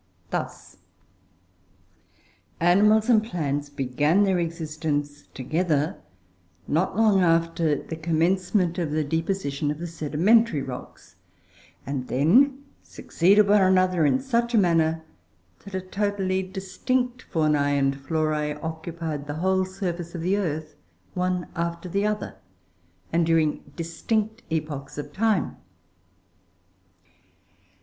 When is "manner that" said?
14.57-15.91